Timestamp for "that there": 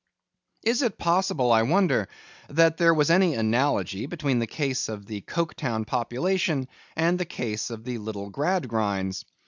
2.49-2.91